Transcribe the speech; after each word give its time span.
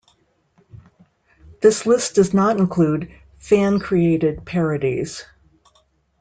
This 1.61 1.85
list 1.85 2.15
does 2.15 2.33
not 2.33 2.57
include 2.57 3.13
fan 3.37 3.77
created 3.79 4.43
parodies. 4.47 5.23